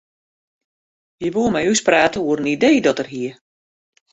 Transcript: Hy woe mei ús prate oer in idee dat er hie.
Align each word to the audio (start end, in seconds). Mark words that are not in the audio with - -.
Hy 1.21 1.27
woe 1.33 1.51
mei 1.53 1.69
ús 1.71 1.85
prate 1.87 2.17
oer 2.27 2.39
in 2.41 2.51
idee 2.55 2.83
dat 2.85 3.01
er 3.01 3.09
hie. 3.13 3.31